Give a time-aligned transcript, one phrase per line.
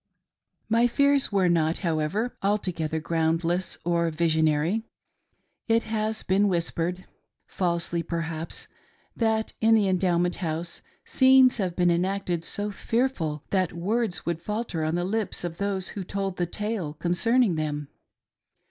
[0.67, 4.83] My fears were not, however, altogether groundless or visionary.
[5.67, 7.05] It has been whispered—
[7.45, 8.67] falsely perhaps—
[9.15, 14.83] that in that Endowment House scenes have been enacted so fearful that words would falter
[14.83, 17.87] on the lips of those who told the tale concerning them.